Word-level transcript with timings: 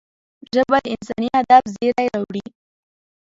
ژبه 0.53 0.77
د 0.83 0.85
انساني 0.93 1.29
ادب 1.39 1.63
زېری 1.73 2.05
راوړي 2.13 2.45